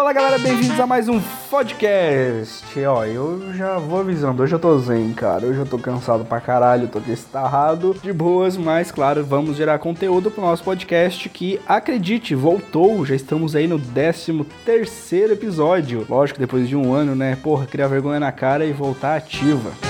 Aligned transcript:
Fala 0.00 0.14
galera, 0.14 0.38
bem-vindos 0.38 0.80
a 0.80 0.86
mais 0.86 1.10
um 1.10 1.20
podcast. 1.50 2.64
Ó, 2.86 3.04
eu 3.04 3.52
já 3.52 3.76
vou 3.76 4.00
avisando, 4.00 4.42
hoje 4.42 4.54
eu 4.54 4.58
tô 4.58 4.78
zen, 4.78 5.12
cara. 5.12 5.46
Hoje 5.46 5.58
eu 5.58 5.66
tô 5.66 5.78
cansado 5.78 6.24
pra 6.24 6.40
caralho, 6.40 6.88
tô 6.88 6.98
destarrado, 6.98 7.94
de 8.02 8.10
boas, 8.10 8.56
mas 8.56 8.90
claro, 8.90 9.22
vamos 9.22 9.58
gerar 9.58 9.78
conteúdo 9.78 10.30
pro 10.30 10.40
nosso 10.40 10.64
podcast 10.64 11.28
que, 11.28 11.60
acredite, 11.68 12.34
voltou. 12.34 13.04
Já 13.04 13.14
estamos 13.14 13.54
aí 13.54 13.66
no 13.66 13.78
13 13.78 14.42
terceiro 14.64 15.34
episódio. 15.34 16.06
Lógico, 16.08 16.40
depois 16.40 16.66
de 16.66 16.74
um 16.74 16.94
ano, 16.94 17.14
né? 17.14 17.36
Porra, 17.36 17.66
criar 17.66 17.88
vergonha 17.88 18.18
na 18.18 18.32
cara 18.32 18.64
e 18.64 18.72
voltar 18.72 19.16
ativa. 19.16 19.89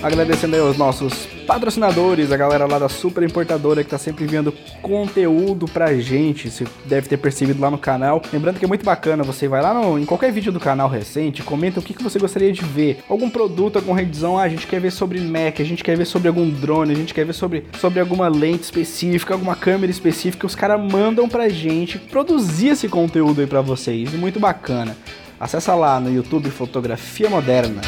Agradecendo 0.00 0.54
aí 0.54 0.62
aos 0.62 0.76
nossos 0.76 1.26
patrocinadores, 1.44 2.30
a 2.30 2.36
galera 2.36 2.66
lá 2.66 2.78
da 2.78 2.88
Super 2.88 3.24
Importadora 3.24 3.82
que 3.82 3.90
tá 3.90 3.98
sempre 3.98 4.24
enviando 4.24 4.54
conteúdo 4.80 5.66
pra 5.66 5.92
gente, 5.94 6.48
você 6.48 6.64
deve 6.84 7.08
ter 7.08 7.16
percebido 7.16 7.60
lá 7.60 7.68
no 7.68 7.78
canal. 7.78 8.22
Lembrando 8.32 8.60
que 8.60 8.64
é 8.64 8.68
muito 8.68 8.84
bacana, 8.84 9.24
você 9.24 9.48
vai 9.48 9.60
lá 9.60 9.74
no, 9.74 9.98
em 9.98 10.04
qualquer 10.04 10.30
vídeo 10.30 10.52
do 10.52 10.60
canal 10.60 10.88
recente, 10.88 11.42
comenta 11.42 11.80
o 11.80 11.82
que, 11.82 11.94
que 11.94 12.02
você 12.02 12.16
gostaria 12.16 12.52
de 12.52 12.62
ver. 12.62 13.00
Algum 13.08 13.28
produto, 13.28 13.76
alguma 13.76 13.96
revisão, 13.96 14.38
ah, 14.38 14.42
a 14.42 14.48
gente 14.48 14.68
quer 14.68 14.80
ver 14.80 14.92
sobre 14.92 15.18
Mac, 15.18 15.58
a 15.58 15.64
gente 15.64 15.82
quer 15.82 15.96
ver 15.96 16.04
sobre 16.04 16.28
algum 16.28 16.48
drone, 16.48 16.92
a 16.92 16.96
gente 16.96 17.12
quer 17.12 17.26
ver 17.26 17.32
sobre, 17.32 17.64
sobre 17.80 17.98
alguma 17.98 18.28
lente 18.28 18.62
específica, 18.62 19.34
alguma 19.34 19.56
câmera 19.56 19.90
específica, 19.90 20.46
os 20.46 20.54
caras 20.54 20.80
mandam 20.80 21.28
pra 21.28 21.48
gente 21.48 21.98
produzir 21.98 22.68
esse 22.68 22.88
conteúdo 22.88 23.40
aí 23.40 23.48
pra 23.48 23.62
vocês, 23.62 24.14
muito 24.14 24.38
bacana. 24.38 24.96
Acessa 25.40 25.74
lá 25.74 25.98
no 25.98 26.12
YouTube 26.12 26.50
Fotografia 26.50 27.28
Moderna. 27.28 27.80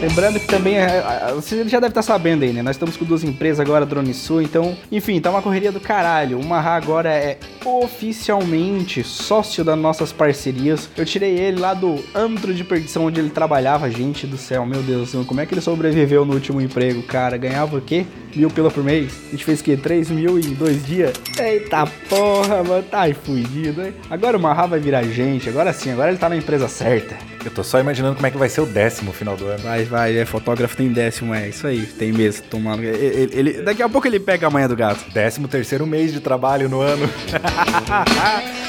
Lembrando 0.00 0.40
que 0.40 0.46
também, 0.46 0.76
é, 0.78 1.30
você 1.34 1.68
já 1.68 1.78
deve 1.78 1.90
estar 1.90 2.00
sabendo 2.00 2.42
aí, 2.42 2.54
né? 2.54 2.62
Nós 2.62 2.76
estamos 2.76 2.96
com 2.96 3.04
duas 3.04 3.22
empresas 3.22 3.60
agora, 3.60 3.84
Drone 3.84 4.14
Sul, 4.14 4.40
então, 4.40 4.74
enfim, 4.90 5.20
tá 5.20 5.30
uma 5.30 5.42
correria 5.42 5.70
do 5.70 5.78
caralho. 5.78 6.42
Maha 6.42 6.70
agora 6.70 7.10
é 7.10 7.38
oficialmente 7.64 9.02
sócio 9.02 9.64
das 9.64 9.78
nossas 9.78 10.12
parcerias. 10.12 10.88
Eu 10.96 11.04
tirei 11.04 11.38
ele 11.38 11.60
lá 11.60 11.74
do 11.74 12.02
antro 12.14 12.54
de 12.54 12.64
perdição 12.64 13.06
onde 13.06 13.20
ele 13.20 13.30
trabalhava, 13.30 13.90
gente 13.90 14.26
do 14.26 14.36
céu, 14.36 14.64
meu 14.64 14.82
Deus, 14.82 15.12
como 15.26 15.40
é 15.40 15.46
que 15.46 15.54
ele 15.54 15.60
sobreviveu 15.60 16.24
no 16.24 16.34
último 16.34 16.60
emprego, 16.60 17.02
cara? 17.02 17.36
Ganhava 17.36 17.76
o 17.76 17.80
quê? 17.80 18.06
Mil 18.34 18.50
pila 18.50 18.70
por 18.70 18.84
mês? 18.84 19.12
A 19.28 19.30
gente 19.32 19.44
fez 19.44 19.60
o 19.60 19.64
quê? 19.64 19.76
Três 19.76 20.10
mil 20.10 20.38
em 20.38 20.54
dois 20.54 20.84
dias? 20.84 21.12
Eita 21.38 21.86
porra, 22.08 22.62
mano, 22.62 22.82
tá 22.82 23.02
aí 23.02 23.14
fudido, 23.14 23.84
hein? 23.84 23.94
Agora 24.08 24.36
o 24.36 24.40
Maha 24.40 24.66
vai 24.66 24.80
virar 24.80 25.02
gente, 25.02 25.48
agora 25.48 25.72
sim, 25.72 25.90
agora 25.90 26.10
ele 26.10 26.18
tá 26.18 26.28
na 26.28 26.36
empresa 26.36 26.68
certa. 26.68 27.16
Eu 27.44 27.50
tô 27.50 27.64
só 27.64 27.80
imaginando 27.80 28.16
como 28.16 28.26
é 28.26 28.30
que 28.30 28.36
vai 28.36 28.50
ser 28.50 28.60
o 28.60 28.66
décimo 28.66 29.12
final 29.12 29.34
do 29.34 29.46
ano. 29.46 29.60
Vai, 29.60 29.84
vai, 29.84 30.18
é 30.18 30.26
fotógrafo 30.26 30.76
tem 30.76 30.92
décimo, 30.92 31.34
é 31.34 31.48
isso 31.48 31.66
aí, 31.66 31.86
tem 31.86 32.12
mesmo, 32.12 32.44
tomando. 32.50 32.82
Ele, 32.82 33.30
ele, 33.32 33.62
daqui 33.62 33.82
a 33.82 33.88
pouco 33.88 34.06
ele 34.06 34.20
pega 34.20 34.46
a 34.46 34.50
manhã 34.50 34.68
do 34.68 34.76
gato. 34.76 35.10
Décimo 35.10 35.48
terceiro 35.48 35.86
mês 35.86 36.12
de 36.12 36.20
trabalho 36.20 36.68
no 36.68 36.80
ano. 36.80 37.08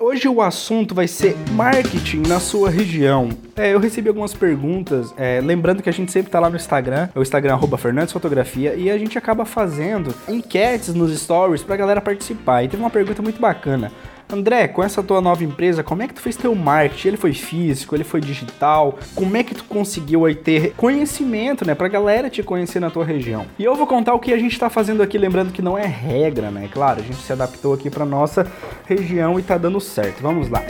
Hoje 0.00 0.28
o 0.28 0.40
assunto 0.42 0.94
vai 0.94 1.08
ser 1.08 1.36
marketing 1.52 2.22
na 2.28 2.38
sua 2.38 2.70
região. 2.70 3.30
É, 3.56 3.72
eu 3.74 3.80
recebi 3.80 4.08
algumas 4.08 4.32
perguntas, 4.32 5.12
é, 5.16 5.40
lembrando 5.40 5.82
que 5.82 5.88
a 5.88 5.92
gente 5.92 6.12
sempre 6.12 6.30
tá 6.30 6.38
lá 6.38 6.48
no 6.48 6.56
Instagram, 6.56 7.08
é 7.14 7.18
o 7.18 7.22
Instagram 7.22 7.54
arroba 7.54 7.76
Fernandes 7.76 8.12
Fotografia, 8.12 8.74
e 8.74 8.90
a 8.90 8.98
gente 8.98 9.18
acaba 9.18 9.44
fazendo 9.44 10.14
enquetes 10.28 10.94
nos 10.94 11.18
stories 11.18 11.62
pra 11.62 11.76
galera 11.76 12.00
participar. 12.00 12.62
E 12.62 12.68
teve 12.68 12.82
uma 12.82 12.90
pergunta 12.90 13.22
muito 13.22 13.40
bacana. 13.40 13.90
André, 14.32 14.68
com 14.68 14.82
essa 14.82 15.02
tua 15.02 15.20
nova 15.20 15.44
empresa, 15.44 15.82
como 15.82 16.02
é 16.02 16.08
que 16.08 16.14
tu 16.14 16.20
fez 16.20 16.36
teu 16.36 16.54
marketing? 16.54 17.08
Ele 17.08 17.16
foi 17.16 17.34
físico, 17.34 17.94
ele 17.94 18.04
foi 18.04 18.20
digital? 18.20 18.98
Como 19.14 19.36
é 19.36 19.42
que 19.42 19.54
tu 19.54 19.64
conseguiu 19.64 20.24
aí 20.24 20.34
ter 20.34 20.72
conhecimento, 20.76 21.66
né, 21.66 21.74
pra 21.74 21.88
galera 21.88 22.30
te 22.30 22.42
conhecer 22.42 22.80
na 22.80 22.90
tua 22.90 23.04
região? 23.04 23.46
E 23.58 23.64
eu 23.64 23.74
vou 23.74 23.86
contar 23.86 24.14
o 24.14 24.18
que 24.18 24.32
a 24.32 24.38
gente 24.38 24.58
tá 24.58 24.70
fazendo 24.70 25.02
aqui, 25.02 25.18
lembrando 25.18 25.52
que 25.52 25.62
não 25.62 25.76
é 25.76 25.86
regra, 25.86 26.50
né? 26.50 26.68
Claro, 26.72 27.00
a 27.00 27.02
gente 27.02 27.16
se 27.16 27.32
adaptou 27.32 27.74
aqui 27.74 27.90
pra 27.90 28.04
nossa 28.04 28.50
região 28.86 29.38
e 29.38 29.42
tá 29.42 29.58
dando 29.58 29.80
certo. 29.80 30.22
Vamos 30.22 30.48
lá. 30.48 30.62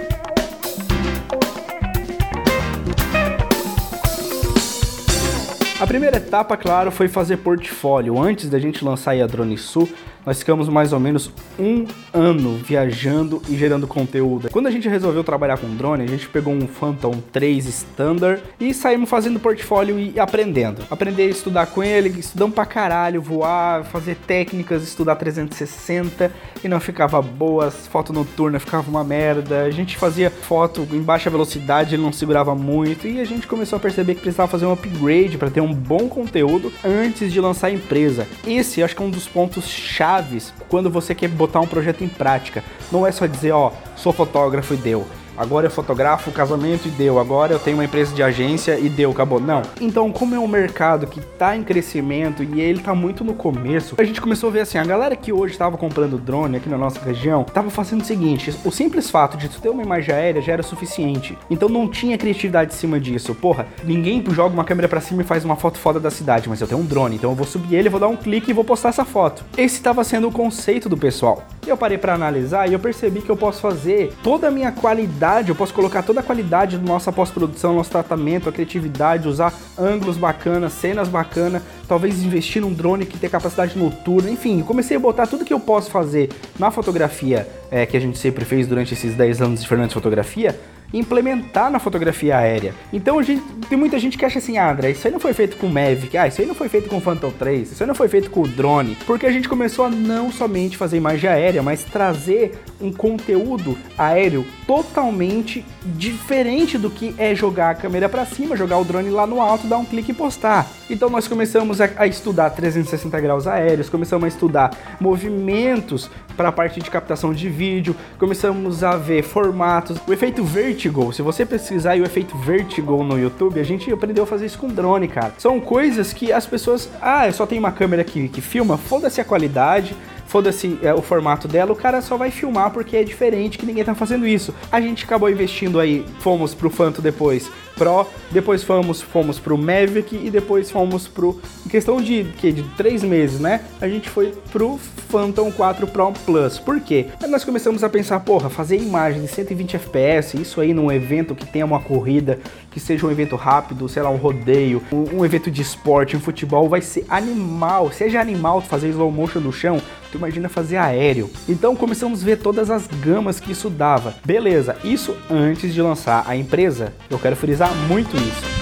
A 5.81 5.87
primeira 5.87 6.17
etapa, 6.17 6.57
claro, 6.57 6.91
foi 6.91 7.09
fazer 7.09 7.37
portfólio. 7.39 8.19
Antes 8.19 8.49
da 8.49 8.59
gente 8.59 8.85
lançar 8.85 9.21
a 9.21 9.27
Drone 9.27 9.59
Sul, 9.59 9.89
nós 10.27 10.39
ficamos 10.39 10.69
mais 10.69 10.93
ou 10.93 11.01
menos 11.01 11.31
um 11.59 11.87
ano 12.13 12.57
viajando 12.57 13.43
e 13.49 13.57
gerando 13.57 13.87
conteúdo. 13.87 14.49
Quando 14.51 14.67
a 14.67 14.71
gente 14.71 14.89
resolveu 14.89 15.23
trabalhar 15.23 15.59
com 15.59 15.75
drone, 15.77 16.05
a 16.05 16.07
gente 16.07 16.29
pegou 16.29 16.53
um 16.53 16.67
Phantom 16.67 17.13
3 17.33 17.67
Standard 17.67 18.43
e 18.59 18.73
saímos 18.73 19.11
fazendo 19.11 19.39
portfólio 19.39 19.99
e 19.99 20.19
aprendendo. 20.19 20.83
Aprender 20.91 21.25
a 21.25 21.31
estudar 21.31 21.67
com 21.67 21.83
ele, 21.83 22.21
estudamos 22.21 22.55
pra 22.55 22.65
caralho, 22.65 23.21
voar, 23.21 23.85
fazer 23.85 24.17
técnicas, 24.27 24.83
estudar 24.83 25.17
360 25.17 26.33
e 26.63 26.69
não 26.69 26.81
ficava 26.81 27.21
boa, 27.21 27.71
foto 27.71 28.13
noturna 28.13 28.59
ficava 28.59 28.89
uma 28.91 29.05
merda. 29.05 29.63
A 29.63 29.71
gente 29.71 29.97
fazia 29.97 30.31
foto 30.31 30.87
em 30.93 31.01
baixa 31.01 31.29
velocidade, 31.29 31.95
ele 31.95 32.03
não 32.03 32.13
segurava 32.13 32.55
muito 32.55 33.07
e 33.07 33.21
a 33.21 33.25
gente 33.25 33.47
começou 33.47 33.77
a 33.77 33.81
perceber 33.81 34.15
que 34.15 34.23
precisava 34.23 34.51
fazer 34.51 34.67
um 34.67 34.73
upgrade 34.73 35.37
para 35.37 35.51
ter 35.51 35.61
um 35.61 35.73
bom 35.73 36.09
conteúdo 36.09 36.73
antes 36.85 37.33
de 37.33 37.41
lançar 37.41 37.69
a 37.69 37.73
empresa. 37.73 38.27
Esse 38.47 38.83
acho 38.83 38.97
que 38.97 39.03
é 39.03 39.05
um 39.05 39.11
dos 39.11 39.29
pontos 39.29 39.69
chave 39.69 40.14
chaves 40.15 40.53
quando 40.69 40.91
você 40.91 41.15
quer 41.15 41.29
botar 41.29 41.61
um 41.61 41.67
projeto 41.67 42.05
em 42.05 42.09
prática. 42.09 42.63
Não 42.93 43.07
é 43.07 43.13
só 43.13 43.27
dizer, 43.27 43.53
ó, 43.53 43.73
sou 43.97 44.13
fotógrafo 44.13 44.75
e 44.75 44.77
deu 44.77 45.07
agora 45.37 45.67
eu 45.67 45.71
fotografo 45.71 46.31
o 46.31 46.33
casamento 46.33 46.89
e 46.89 46.91
deu, 46.91 47.19
agora 47.19 47.53
eu 47.53 47.59
tenho 47.59 47.77
uma 47.77 47.85
empresa 47.85 48.15
de 48.15 48.23
agência 48.23 48.79
e 48.79 48.89
deu, 48.89 49.11
acabou. 49.11 49.41
Não. 49.41 49.63
Então, 49.81 50.11
como 50.13 50.35
é 50.35 50.39
um 50.39 50.49
mercado 50.49 51.07
que 51.07 51.21
tá 51.21 51.57
em 51.57 51.63
crescimento 51.63 52.43
e 52.43 52.61
ele 52.61 52.81
tá 52.81 52.95
muito 52.95 53.25
no 53.25 53.35
começo, 53.35 53.95
a 53.99 54.05
gente 54.05 54.21
começou 54.21 54.49
a 54.49 54.53
ver 54.53 54.61
assim, 54.61 54.79
a 54.79 54.85
galera 54.85 55.17
que 55.17 55.33
hoje 55.33 55.53
estava 55.53 55.77
comprando 55.77 56.19
drone 56.19 56.57
aqui 56.57 56.69
na 56.69 56.79
nossa 56.79 57.01
região, 57.01 57.45
tava 57.45 57.71
fazendo 57.71 58.03
o 58.03 58.05
seguinte, 58.05 58.55
o 58.65 58.71
simples 58.71 59.11
fato 59.11 59.37
de 59.37 59.49
tu 59.49 59.61
ter 59.61 59.69
uma 59.69 59.83
imagem 59.83 60.15
aérea 60.15 60.43
já 60.43 60.53
era 60.53 60.63
suficiente. 60.63 61.37
Então 61.51 61.69
não 61.69 61.89
tinha 61.89 62.19
criatividade 62.19 62.73
em 62.73 62.77
cima 62.77 63.01
disso. 63.01 63.35
Porra, 63.35 63.67
ninguém 63.83 64.23
joga 64.31 64.55
uma 64.55 64.65
câmera 64.65 64.89
para 64.89 65.01
cima 65.01 65.23
e 65.23 65.25
faz 65.25 65.45
uma 65.45 65.57
foto 65.57 65.79
foda 65.79 66.01
da 66.01 66.11
cidade, 66.11 66.49
mas 66.49 66.61
eu 66.61 66.67
tenho 66.67 66.81
um 66.81 66.85
drone, 66.85 67.17
então 67.17 67.31
eu 67.31 67.37
vou 67.37 67.47
subir 67.47 67.77
ele, 67.77 67.89
vou 67.89 68.01
dar 68.01 68.09
um 68.09 68.17
clique 68.17 68.51
e 68.51 68.55
vou 68.55 68.65
postar 68.65 68.91
essa 68.91 69.05
foto. 69.05 69.45
Esse 69.57 69.77
estava 69.77 70.03
sendo 70.05 70.29
o 70.29 70.33
conceito 70.33 70.89
do 70.89 70.97
pessoal. 70.97 71.43
Eu 71.67 71.77
parei 71.77 71.97
para 71.97 72.15
analisar 72.15 72.69
e 72.69 72.73
eu 72.73 72.79
percebi 72.79 73.23
que 73.23 73.31
eu 73.31 73.37
posso 73.37 73.61
fazer 73.61 74.13
toda 74.23 74.49
a 74.49 74.51
minha 74.51 74.71
qualidade 74.71 75.49
eu 75.49 75.55
posso 75.55 75.73
colocar 75.73 76.03
toda 76.03 76.21
a 76.21 76.23
qualidade 76.23 76.77
do 76.79 76.87
nossa 76.87 77.11
pós-produção, 77.11 77.75
nosso 77.75 77.91
tratamento, 77.91 78.49
a 78.49 78.53
criatividade, 78.53 79.29
usar 79.29 79.53
ângulos 79.79 80.17
bacanas, 80.17 80.73
cenas 80.73 81.09
bacanas, 81.09 81.63
talvez 81.89 82.23
investir 82.23 82.63
num 82.63 82.73
drone 82.73 83.07
que 83.07 83.19
tem 83.19 83.31
capacidade 83.31 83.79
noturna, 83.79 84.31
enfim, 84.31 84.63
comecei 84.63 84.97
a 84.97 85.01
botar 85.01 85.27
tudo 85.27 85.45
que 85.45 85.53
eu 85.53 85.61
posso 85.61 85.91
fazer 85.91 86.31
na 86.59 86.71
fotografia 86.71 87.49
é, 87.71 87.87
que 87.87 87.97
a 87.97 88.01
gente 88.01 88.19
sempre 88.19 88.45
fez 88.45 88.67
durante 88.67 88.95
esses 88.95 89.15
10 89.15 89.43
anos 89.43 89.61
de 89.63 89.69
Fernandes 89.69 89.95
Fotografia 89.95 90.59
implementar 90.99 91.71
na 91.71 91.79
fotografia 91.79 92.39
aérea. 92.39 92.75
Então 92.93 93.23
gente, 93.23 93.43
tem 93.69 93.77
muita 93.77 93.99
gente 93.99 94.17
que 94.17 94.25
acha 94.25 94.39
assim, 94.39 94.57
ah, 94.57 94.71
André, 94.71 94.91
isso 94.93 95.07
aí 95.07 95.13
não 95.13 95.21
foi 95.21 95.33
feito 95.33 95.57
com 95.57 95.67
Mavic, 95.67 96.17
ah, 96.17 96.27
isso 96.27 96.41
aí 96.41 96.47
não 96.47 96.55
foi 96.55 96.69
feito 96.69 96.89
com 96.89 97.01
Phantom 97.01 97.31
3, 97.31 97.73
isso 97.73 97.83
aí 97.83 97.87
não 97.87 97.95
foi 97.95 98.09
feito 98.09 98.31
com 98.31 98.43
drone, 98.43 98.97
porque 99.07 99.27
a 99.27 99.33
gente 99.33 99.49
começou 99.49 99.87
a 99.87 99.91
não 99.91 100.31
somente 100.31 100.77
fazer 100.77 100.97
imagem 100.97 101.29
aérea, 101.29 101.63
mas 101.63 101.85
trazer 101.85 102.59
um 102.81 102.93
conteúdo 102.93 103.77
aéreo 103.99 104.47
totalmente 104.67 105.65
diferente 105.85 106.79
do 106.79 106.91
que 106.91 107.15
é 107.19 107.35
jogar 107.35 107.71
a 107.71 107.75
câmera 107.75 108.09
para 108.09 108.25
cima, 108.25 108.57
jogar 108.57 108.79
o 108.79 108.85
drone 108.85 109.11
lá 109.11 109.27
no 109.27 109.41
alto, 109.41 109.67
dar 109.67 109.79
um 109.79 109.85
clique 109.85 110.13
e 110.13 110.15
postar. 110.15 110.67
Então 110.89 111.09
nós 111.11 111.27
começamos 111.27 111.81
a, 111.81 111.91
a 111.97 112.07
estudar 112.07 112.51
360 112.51 113.21
graus 113.21 113.47
aéreos, 113.47 113.89
começamos 113.89 114.25
a 114.25 114.29
estudar 114.29 114.71
movimentos 115.01 116.11
para 116.37 116.49
a 116.49 116.53
parte 116.53 116.81
de 116.81 116.91
captação 116.91 117.33
de 117.33 117.49
vídeo, 117.49 117.95
começamos 118.19 118.83
a 118.85 118.97
ver 118.97 119.23
formatos, 119.23 119.99
o 120.07 120.13
efeito 120.13 120.45
vertigo. 120.45 121.13
Se 121.13 121.23
você 121.23 121.45
pesquisar 121.47 121.97
o 121.97 122.05
efeito 122.05 122.37
vertigo 122.39 123.03
no 123.03 123.19
YouTube, 123.19 123.61
a 123.61 123.65
gente 123.65 123.91
aprendeu 123.93 124.25
a 124.25 124.27
fazer 124.27 124.47
isso 124.47 124.59
com 124.59 124.69
drone, 124.69 125.09
cara. 125.09 125.33
São 125.39 125.61
coisas 125.61 126.13
que 126.13 126.33
as 126.33 126.47
pessoas, 126.47 126.89
ah, 127.01 127.27
eu 127.27 127.33
só 127.33 127.47
tenho 127.47 127.61
uma 127.61 127.73
câmera 127.73 128.05
que, 128.05 128.29
que 128.29 128.41
filma, 128.41 128.77
foda-se 128.77 129.21
a 129.21 129.25
qualidade, 129.25 129.97
foda-se 130.27 130.79
é, 130.83 130.93
o 130.93 131.01
formato 131.01 131.47
dela, 131.47 131.73
o 131.73 131.77
cara 131.77 132.03
só 132.03 132.17
vai 132.17 132.31
filmar 132.31 132.71
porque 132.71 132.97
é 132.97 133.05
diferente 133.05 133.57
que 133.57 133.67
ninguém 133.67 133.85
tá 133.85 133.95
fazendo 133.95 134.27
isso. 134.27 134.55
A 134.71 134.81
gente 134.81 135.05
acabou 135.05 135.31
investindo 135.31 135.79
aí, 135.79 136.05
fomos 136.19 136.55
pro 136.55 136.71
Fanto 136.71 137.01
depois 137.01 137.51
Pro, 137.77 138.07
depois 138.31 138.63
fomos, 138.63 139.01
fomos 139.01 139.39
pro 139.39 139.59
Mavic 139.59 140.15
e 140.15 140.31
depois 140.31 140.71
fomos 140.71 141.09
pro. 141.09 141.41
Em 141.67 141.69
questão 141.69 142.01
de, 142.01 142.25
que, 142.39 142.53
de 142.53 142.63
três 142.77 143.03
meses, 143.03 143.41
né? 143.41 143.63
A 143.81 143.89
gente 143.89 144.09
foi 144.09 144.33
pro 144.53 144.79
Phantom 145.09 145.51
4 145.51 145.87
Pro 145.87 146.13
Plus. 146.25 146.59
Por 146.59 146.81
quê? 146.81 147.07
Aí 147.23 147.29
nós 147.29 147.45
começamos 147.45 147.85
a 147.85 147.89
pensar, 147.89 148.21
porra, 148.21 148.51
fazer 148.51 148.77
imagem 148.77 149.23
de 149.23 149.29
120 149.29 149.77
FPS, 149.77 150.41
isso 150.41 150.61
aí 150.61 150.75
num 150.75 150.91
evento 150.91 151.35
que 151.35 151.47
tenha 151.47 151.65
uma 151.65 151.81
corrida, 151.81 152.39
que 152.71 152.81
seja 152.81 153.07
um 153.07 153.11
evento 153.11 153.37
rápido, 153.37 153.89
sei 153.89 154.03
lá, 154.03 154.11
um 154.11 154.17
rodeio, 154.17 154.83
um, 154.93 155.19
um 155.19 155.25
evento 155.25 155.51
de 155.51 155.63
esporte, 155.63 156.17
um 156.17 156.21
futebol, 156.21 156.69
vai 156.69 156.81
ser 156.81 157.05
animal. 157.09 157.91
Seja 157.93 158.21
animal 158.21 158.61
fazer 158.61 158.89
slow 158.89 159.11
motion 159.11 159.41
no 159.41 159.53
chão, 159.53 159.81
tu 160.11 160.19
imagina 160.19 160.49
fazer 160.49 160.77
aéreo. 160.77 161.31
Então 161.49 161.75
começamos 161.77 162.23
a 162.23 162.25
ver 162.25 162.39
todas 162.39 162.71
as 162.71 162.87
gamas 162.87 163.41
que 163.41 163.53
isso 163.53 163.71
dava. 163.71 164.15
Beleza, 164.25 164.77
isso 164.85 165.17
antes 165.31 165.73
de 165.73 165.81
lançar 165.81 166.25
a 166.27 166.37
empresa. 166.37 166.93
Eu 167.09 167.19
quero 167.19 167.37
frisar 167.37 167.64
muito 167.89 168.17
isso. 168.17 168.55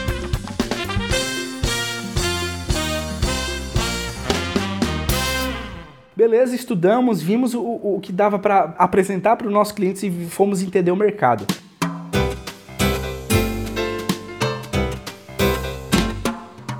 Beleza, 6.14 6.54
estudamos, 6.54 7.22
vimos 7.22 7.54
o, 7.54 7.62
o 7.62 8.00
que 8.00 8.12
dava 8.12 8.38
para 8.38 8.74
apresentar 8.78 9.36
para 9.36 9.46
os 9.46 9.52
nossos 9.52 9.72
clientes 9.72 10.02
e 10.02 10.10
fomos 10.10 10.62
entender 10.62 10.90
o 10.90 10.96
mercado. 10.96 11.46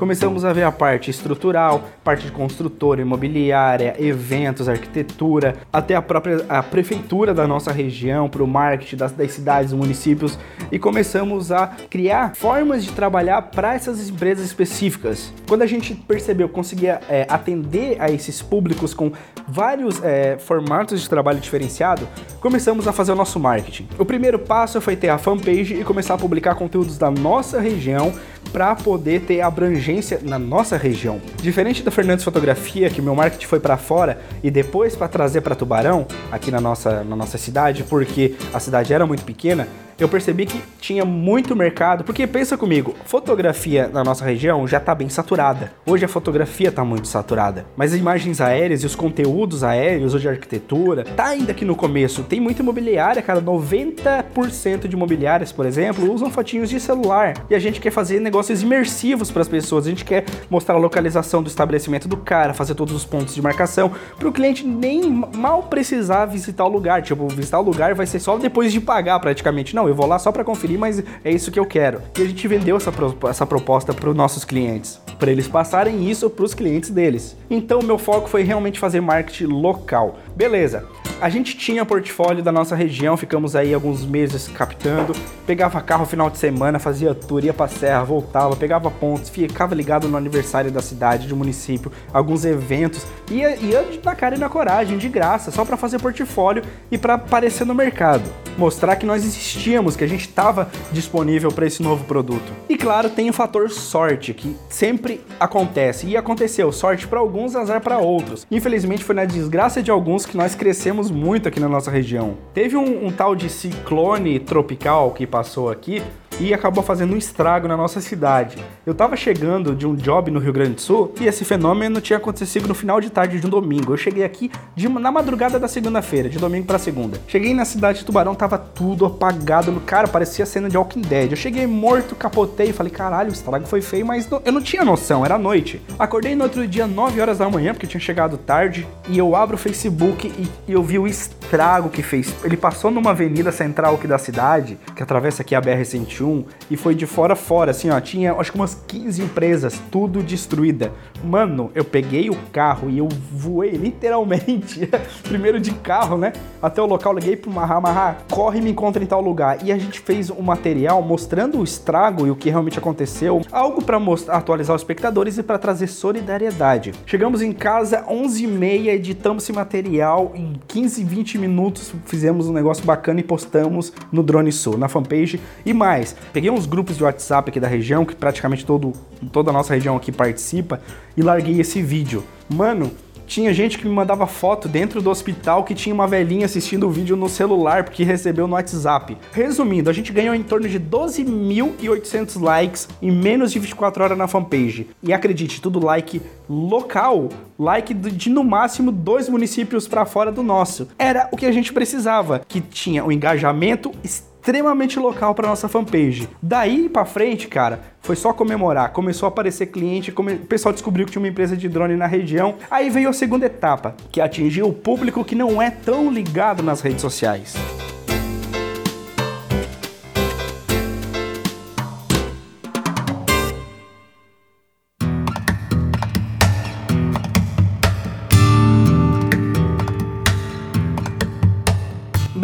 Começamos 0.02 0.44
a 0.44 0.52
ver 0.52 0.64
a 0.64 0.72
parte 0.72 1.12
estrutural, 1.12 1.84
parte 2.02 2.26
de 2.26 2.32
construtora, 2.32 3.00
imobiliária, 3.00 3.94
eventos, 4.00 4.68
arquitetura, 4.68 5.58
até 5.72 5.94
a 5.94 6.02
própria 6.02 6.44
a 6.48 6.60
prefeitura 6.60 7.32
da 7.32 7.46
nossa 7.46 7.70
região, 7.70 8.28
para 8.28 8.42
o 8.42 8.46
marketing 8.48 8.96
das, 8.96 9.12
das 9.12 9.30
cidades, 9.30 9.72
municípios, 9.72 10.36
e 10.72 10.78
começamos 10.80 11.52
a 11.52 11.68
criar 11.88 12.34
formas 12.34 12.82
de 12.82 12.90
trabalhar 12.90 13.42
para 13.42 13.74
essas 13.74 14.08
empresas 14.08 14.44
específicas. 14.44 15.32
Quando 15.48 15.62
a 15.62 15.66
gente 15.66 15.94
percebeu 15.94 16.48
conseguia 16.48 17.00
é, 17.08 17.24
atender 17.28 17.96
a 18.00 18.10
esses 18.10 18.42
públicos 18.42 18.92
com 18.92 19.12
vários 19.46 20.02
é, 20.02 20.36
formatos 20.36 21.00
de 21.00 21.08
trabalho 21.08 21.38
diferenciado, 21.38 22.08
começamos 22.40 22.88
a 22.88 22.92
fazer 22.92 23.12
o 23.12 23.16
nosso 23.16 23.38
marketing. 23.38 23.86
O 23.96 24.04
primeiro 24.04 24.40
passo 24.40 24.80
foi 24.80 24.96
ter 24.96 25.10
a 25.10 25.18
fanpage 25.18 25.74
e 25.74 25.84
começar 25.84 26.14
a 26.14 26.18
publicar 26.18 26.56
conteúdos 26.56 26.98
da 26.98 27.08
nossa 27.08 27.60
região 27.60 28.12
para 28.52 28.74
poder 28.74 29.22
ter 29.22 29.40
abrangência 29.40 29.91
na 30.22 30.38
nossa 30.38 30.76
região. 30.76 31.20
Diferente 31.42 31.82
da 31.82 31.90
Fernandes 31.90 32.24
Fotografia, 32.24 32.88
que 32.90 33.02
meu 33.02 33.14
marketing 33.14 33.46
foi 33.46 33.60
para 33.60 33.76
fora 33.76 34.20
e 34.42 34.50
depois 34.50 34.96
para 34.96 35.08
trazer 35.08 35.40
para 35.40 35.54
Tubarão, 35.54 36.06
aqui 36.30 36.50
na 36.50 36.60
nossa, 36.60 37.04
na 37.04 37.16
nossa 37.16 37.38
cidade, 37.38 37.82
porque 37.84 38.34
a 38.52 38.60
cidade 38.60 38.92
era 38.92 39.06
muito 39.06 39.24
pequena, 39.24 39.66
eu 40.02 40.08
percebi 40.08 40.46
que 40.46 40.60
tinha 40.80 41.04
muito 41.04 41.54
mercado, 41.54 42.02
porque 42.02 42.26
pensa 42.26 42.56
comigo, 42.58 42.94
fotografia 43.04 43.88
na 43.88 44.02
nossa 44.02 44.24
região 44.24 44.66
já 44.66 44.78
está 44.78 44.94
bem 44.94 45.08
saturada. 45.08 45.72
Hoje 45.86 46.04
a 46.04 46.08
fotografia 46.08 46.70
está 46.70 46.84
muito 46.84 47.06
saturada, 47.06 47.66
mas 47.76 47.92
as 47.92 48.00
imagens 48.00 48.40
aéreas 48.40 48.82
e 48.82 48.86
os 48.86 48.96
conteúdos 48.96 49.62
aéreos 49.62 50.14
ou 50.14 50.18
de 50.18 50.28
arquitetura 50.28 51.04
tá 51.04 51.26
ainda 51.26 51.52
aqui 51.52 51.64
no 51.64 51.76
começo. 51.76 52.24
Tem 52.24 52.40
muita 52.40 52.62
imobiliária, 52.62 53.22
cara, 53.22 53.40
90% 53.40 54.88
de 54.88 54.96
imobiliárias, 54.96 55.52
por 55.52 55.66
exemplo, 55.66 56.12
usam 56.12 56.30
fotinhos 56.30 56.68
de 56.68 56.80
celular. 56.80 57.34
E 57.48 57.54
a 57.54 57.58
gente 57.58 57.80
quer 57.80 57.92
fazer 57.92 58.20
negócios 58.20 58.62
imersivos 58.62 59.30
para 59.30 59.42
as 59.42 59.48
pessoas. 59.48 59.81
A 59.86 59.90
gente 59.90 60.04
quer 60.04 60.24
mostrar 60.50 60.74
a 60.74 60.78
localização 60.78 61.42
do 61.42 61.48
estabelecimento 61.48 62.08
do 62.08 62.16
cara, 62.16 62.54
fazer 62.54 62.74
todos 62.74 62.94
os 62.94 63.04
pontos 63.04 63.34
de 63.34 63.42
marcação 63.42 63.90
para 64.18 64.28
o 64.28 64.32
cliente 64.32 64.66
nem 64.66 65.02
mal 65.34 65.64
precisar 65.64 66.26
visitar 66.26 66.64
o 66.64 66.68
lugar. 66.68 67.02
Tipo, 67.02 67.28
visitar 67.28 67.58
o 67.58 67.62
lugar 67.62 67.94
vai 67.94 68.06
ser 68.06 68.20
só 68.20 68.36
depois 68.36 68.72
de 68.72 68.80
pagar 68.80 69.18
praticamente. 69.20 69.74
Não, 69.74 69.88
eu 69.88 69.94
vou 69.94 70.06
lá 70.06 70.18
só 70.18 70.32
para 70.32 70.44
conferir, 70.44 70.78
mas 70.78 71.02
é 71.24 71.30
isso 71.30 71.50
que 71.50 71.58
eu 71.58 71.66
quero. 71.66 72.00
E 72.18 72.22
a 72.22 72.26
gente 72.26 72.46
vendeu 72.48 72.76
essa, 72.76 72.92
pro, 72.92 73.16
essa 73.28 73.46
proposta 73.46 73.92
para 73.92 74.08
os 74.08 74.16
nossos 74.16 74.44
clientes, 74.44 75.00
para 75.18 75.30
eles 75.30 75.48
passarem 75.48 76.08
isso 76.10 76.28
para 76.30 76.44
os 76.44 76.54
clientes 76.54 76.90
deles. 76.90 77.36
Então, 77.50 77.82
meu 77.82 77.98
foco 77.98 78.28
foi 78.28 78.42
realmente 78.42 78.78
fazer 78.78 79.00
marketing 79.00 79.46
local. 79.46 80.18
Beleza. 80.42 80.84
A 81.22 81.28
gente 81.28 81.56
tinha 81.56 81.84
portfólio 81.84 82.42
da 82.42 82.50
nossa 82.50 82.74
região, 82.74 83.16
ficamos 83.16 83.54
aí 83.54 83.72
alguns 83.72 84.04
meses 84.04 84.48
captando, 84.48 85.14
pegava 85.46 85.80
carro 85.80 86.04
final 86.04 86.28
de 86.28 86.36
semana, 86.36 86.80
fazia 86.80 87.14
tour, 87.14 87.44
ia 87.44 87.54
pra 87.54 87.68
serra, 87.68 88.02
voltava, 88.02 88.56
pegava 88.56 88.90
pontos, 88.90 89.30
ficava 89.30 89.72
ligado 89.72 90.08
no 90.08 90.16
aniversário 90.16 90.72
da 90.72 90.82
cidade, 90.82 91.28
do 91.28 91.36
município, 91.36 91.92
alguns 92.12 92.44
eventos, 92.44 93.06
ia, 93.30 93.54
ia 93.54 93.86
na 94.04 94.16
cara 94.16 94.34
e 94.34 94.38
na 94.38 94.48
coragem, 94.48 94.98
de 94.98 95.08
graça, 95.08 95.52
só 95.52 95.64
para 95.64 95.76
fazer 95.76 96.00
portfólio 96.00 96.64
e 96.90 96.98
para 96.98 97.14
aparecer 97.14 97.64
no 97.64 97.72
mercado. 97.72 98.28
Mostrar 98.58 98.96
que 98.96 99.06
nós 99.06 99.24
existíamos, 99.24 99.94
que 99.94 100.02
a 100.02 100.08
gente 100.08 100.22
estava 100.22 100.72
disponível 100.90 101.52
para 101.52 101.66
esse 101.66 101.84
novo 101.84 102.04
produto. 102.04 102.52
E 102.68 102.76
claro, 102.76 103.08
tem 103.08 103.30
o 103.30 103.32
fator 103.32 103.70
sorte, 103.70 104.34
que 104.34 104.56
sempre 104.68 105.20
acontece, 105.38 106.08
e 106.08 106.16
aconteceu, 106.16 106.72
sorte 106.72 107.06
para 107.06 107.20
alguns, 107.20 107.54
azar 107.54 107.80
para 107.80 107.98
outros. 107.98 108.44
Infelizmente 108.50 109.04
foi 109.04 109.14
na 109.14 109.24
desgraça 109.24 109.80
de 109.80 109.90
alguns 109.90 110.26
que 110.26 110.31
nós 110.34 110.54
crescemos 110.54 111.10
muito 111.10 111.48
aqui 111.48 111.60
na 111.60 111.68
nossa 111.68 111.90
região. 111.90 112.36
Teve 112.54 112.76
um, 112.76 113.06
um 113.06 113.12
tal 113.12 113.34
de 113.34 113.48
ciclone 113.48 114.38
tropical 114.38 115.10
que 115.12 115.26
passou 115.26 115.70
aqui, 115.70 116.02
e 116.42 116.52
acabou 116.52 116.82
fazendo 116.82 117.14
um 117.14 117.16
estrago 117.16 117.68
na 117.68 117.76
nossa 117.76 118.00
cidade. 118.00 118.56
Eu 118.84 118.94
tava 118.94 119.16
chegando 119.16 119.76
de 119.76 119.86
um 119.86 119.94
job 119.94 120.28
no 120.28 120.40
Rio 120.40 120.52
Grande 120.52 120.74
do 120.74 120.80
Sul 120.80 121.14
e 121.20 121.26
esse 121.26 121.44
fenômeno 121.44 122.00
tinha 122.00 122.16
acontecido 122.16 122.66
no 122.66 122.74
final 122.74 123.00
de 123.00 123.10
tarde 123.10 123.38
de 123.38 123.46
um 123.46 123.50
domingo. 123.50 123.92
Eu 123.92 123.96
cheguei 123.96 124.24
aqui 124.24 124.50
de, 124.74 124.88
na 124.88 125.12
madrugada 125.12 125.60
da 125.60 125.68
segunda-feira, 125.68 126.28
de 126.28 126.38
domingo 126.38 126.66
para 126.66 126.80
segunda. 126.80 127.20
Cheguei 127.28 127.54
na 127.54 127.64
cidade 127.64 128.00
de 128.00 128.04
Tubarão, 128.04 128.34
tava 128.34 128.58
tudo 128.58 129.06
apagado. 129.06 129.72
Cara, 129.86 130.08
parecia 130.08 130.44
cena 130.44 130.68
de 130.68 130.76
Walking 130.76 131.02
Dead. 131.02 131.30
Eu 131.30 131.36
cheguei 131.36 131.64
morto, 131.64 132.16
capotei 132.16 132.70
e 132.70 132.72
falei, 132.72 132.90
caralho, 132.90 133.30
o 133.30 133.32
estrago 133.32 133.64
foi 133.66 133.80
feio, 133.80 134.04
mas 134.04 134.28
não, 134.28 134.42
eu 134.44 134.52
não 134.52 134.60
tinha 134.60 134.84
noção, 134.84 135.24
era 135.24 135.38
noite. 135.38 135.80
Acordei 135.96 136.34
no 136.34 136.42
outro 136.42 136.66
dia, 136.66 136.88
9 136.88 137.20
horas 137.20 137.38
da 137.38 137.48
manhã, 137.48 137.72
porque 137.72 137.86
tinha 137.86 138.00
chegado 138.00 138.36
tarde, 138.36 138.84
e 139.08 139.16
eu 139.16 139.36
abro 139.36 139.54
o 139.54 139.58
Facebook 139.58 140.26
e, 140.26 140.48
e 140.70 140.72
eu 140.72 140.82
vi 140.82 140.98
o 140.98 141.06
estrago 141.06 141.88
que 141.88 142.02
fez. 142.02 142.34
Ele 142.42 142.56
passou 142.56 142.90
numa 142.90 143.10
avenida 143.10 143.52
central 143.52 143.94
aqui 143.94 144.08
da 144.08 144.18
cidade, 144.18 144.76
que 144.96 145.02
atravessa 145.02 145.42
aqui 145.42 145.54
a 145.54 145.62
BR-101, 145.62 146.31
e 146.70 146.76
foi 146.76 146.94
de 146.94 147.06
fora 147.06 147.34
a 147.34 147.36
fora, 147.36 147.70
assim, 147.70 147.90
ó. 147.90 148.00
Tinha 148.00 148.32
acho 148.34 148.52
que 148.52 148.58
umas 148.58 148.74
15 148.74 149.22
empresas, 149.22 149.80
tudo 149.90 150.22
destruída. 150.22 150.92
Mano, 151.24 151.70
eu 151.74 151.84
peguei 151.84 152.30
o 152.30 152.36
carro 152.52 152.90
e 152.90 152.98
eu 152.98 153.08
voei 153.32 153.72
literalmente, 153.72 154.88
primeiro 155.22 155.60
de 155.60 155.72
carro, 155.72 156.16
né? 156.16 156.32
Até 156.60 156.80
o 156.82 156.86
local, 156.86 157.14
liguei 157.14 157.36
pro 157.36 157.50
Marra, 157.50 157.80
Marra, 157.80 158.18
corre 158.30 158.58
e 158.58 158.62
me 158.62 158.70
encontra 158.70 159.02
em 159.02 159.06
tal 159.06 159.20
lugar. 159.20 159.58
E 159.64 159.72
a 159.72 159.78
gente 159.78 160.00
fez 160.00 160.30
um 160.30 160.42
material 160.42 161.02
mostrando 161.02 161.58
o 161.58 161.64
estrago 161.64 162.26
e 162.26 162.30
o 162.30 162.36
que 162.36 162.50
realmente 162.50 162.78
aconteceu, 162.78 163.42
algo 163.50 163.82
para 163.82 163.98
atualizar 164.28 164.74
os 164.74 164.82
espectadores 164.82 165.38
e 165.38 165.42
para 165.42 165.58
trazer 165.58 165.86
solidariedade. 165.86 166.92
Chegamos 167.06 167.42
em 167.42 167.52
casa 167.52 168.04
11h30, 168.08 168.86
editamos 168.88 169.42
esse 169.42 169.52
material 169.52 170.32
em 170.34 170.54
15, 170.68 171.04
20 171.04 171.38
minutos, 171.38 171.92
fizemos 172.04 172.48
um 172.48 172.52
negócio 172.52 172.84
bacana 172.84 173.20
e 173.20 173.22
postamos 173.22 173.92
no 174.10 174.22
Drone 174.22 174.52
Sul, 174.52 174.76
na 174.78 174.88
fanpage 174.88 175.40
e 175.64 175.72
mais. 175.72 176.11
Peguei 176.32 176.50
uns 176.50 176.66
grupos 176.66 176.96
de 176.96 177.04
WhatsApp 177.04 177.50
aqui 177.50 177.60
da 177.60 177.68
região, 177.68 178.04
que 178.04 178.14
praticamente 178.14 178.64
todo, 178.64 178.92
toda 179.32 179.50
a 179.50 179.52
nossa 179.52 179.74
região 179.74 179.96
aqui 179.96 180.12
participa, 180.12 180.80
e 181.16 181.22
larguei 181.22 181.60
esse 181.60 181.82
vídeo. 181.82 182.24
Mano, 182.48 182.90
tinha 183.32 183.54
gente 183.54 183.78
que 183.78 183.86
me 183.86 183.94
mandava 183.94 184.26
foto 184.26 184.68
dentro 184.68 185.00
do 185.00 185.08
hospital 185.08 185.64
que 185.64 185.74
tinha 185.74 185.94
uma 185.94 186.06
velhinha 186.06 186.44
assistindo 186.44 186.86
o 186.86 186.90
vídeo 186.90 187.16
no 187.16 187.30
celular 187.30 187.82
porque 187.84 188.04
recebeu 188.04 188.46
no 188.46 188.54
WhatsApp. 188.54 189.16
Resumindo, 189.32 189.88
a 189.88 189.92
gente 189.92 190.12
ganhou 190.12 190.34
em 190.34 190.42
torno 190.42 190.68
de 190.68 190.78
12.800 190.78 192.38
likes 192.38 192.88
em 193.00 193.10
menos 193.10 193.50
de 193.50 193.58
24 193.58 194.04
horas 194.04 194.18
na 194.18 194.28
fanpage. 194.28 194.88
E 195.02 195.14
acredite, 195.14 195.62
tudo 195.62 195.82
like 195.82 196.20
local, 196.46 197.30
like 197.58 197.94
de 197.94 198.28
no 198.28 198.44
máximo 198.44 198.92
dois 198.92 199.30
municípios 199.30 199.88
para 199.88 200.04
fora 200.04 200.30
do 200.30 200.42
nosso. 200.42 200.88
Era 200.98 201.28
o 201.32 201.36
que 201.36 201.46
a 201.46 201.52
gente 201.52 201.72
precisava, 201.72 202.42
que 202.46 202.60
tinha 202.60 203.02
um 203.02 203.10
engajamento 203.10 203.92
extremamente 204.04 204.31
extremamente 204.42 204.98
local 204.98 205.36
para 205.36 205.46
nossa 205.46 205.68
fanpage. 205.68 206.28
Daí 206.42 206.88
para 206.88 207.04
frente, 207.04 207.46
cara, 207.46 207.80
foi 208.00 208.16
só 208.16 208.32
comemorar. 208.32 208.90
Começou 208.90 209.28
a 209.28 209.28
aparecer 209.28 209.66
cliente, 209.66 210.10
come... 210.10 210.34
o 210.34 210.46
pessoal 210.46 210.72
descobriu 210.72 211.06
que 211.06 211.12
tinha 211.12 211.22
uma 211.22 211.28
empresa 211.28 211.56
de 211.56 211.68
drone 211.68 211.94
na 211.94 212.06
região. 212.06 212.56
Aí 212.68 212.90
veio 212.90 213.08
a 213.08 213.12
segunda 213.12 213.46
etapa, 213.46 213.94
que 214.10 214.20
atingiu 214.20 214.66
o 214.66 214.72
público 214.72 215.24
que 215.24 215.36
não 215.36 215.62
é 215.62 215.70
tão 215.70 216.10
ligado 216.10 216.60
nas 216.60 216.80
redes 216.80 217.00
sociais. 217.00 217.54